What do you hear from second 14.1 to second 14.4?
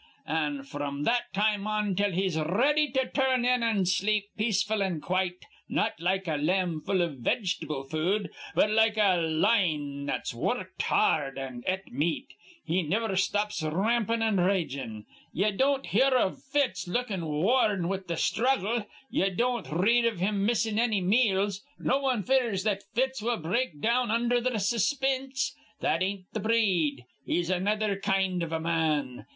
an'